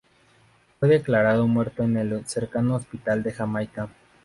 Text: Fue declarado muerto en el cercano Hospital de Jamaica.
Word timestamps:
Fue 0.79 0.89
declarado 0.89 1.45
muerto 1.47 1.83
en 1.83 1.95
el 1.95 2.25
cercano 2.25 2.73
Hospital 2.73 3.21
de 3.21 3.33
Jamaica. 3.33 3.87